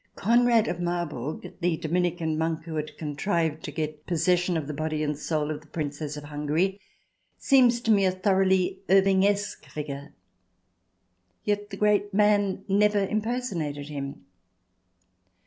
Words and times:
Conrad 0.15 0.67
of 0.67 0.79
Marburg, 0.79 1.53
the 1.59 1.77
Dominican 1.77 2.35
monk 2.35 2.63
who 2.63 2.73
had 2.73 2.97
contrived 2.97 3.61
to 3.63 3.71
get 3.71 4.07
possession 4.07 4.57
of 4.57 4.65
the 4.65 4.73
body 4.73 5.03
and 5.03 5.15
soul 5.15 5.51
of 5.51 5.61
the 5.61 5.67
Princess 5.67 6.17
of 6.17 6.23
Hungary, 6.23 6.79
seems 7.37 7.79
to 7.81 7.91
me 7.91 8.05
a 8.05 8.11
thoroughly 8.11 8.79
Irvingesque 8.89 9.63
figure. 9.67 10.11
Yet 11.43 11.69
the 11.69 11.77
great 11.77 12.15
man 12.15 12.65
never 12.67 13.05
impersonated 13.05 13.89
him. 13.89 14.25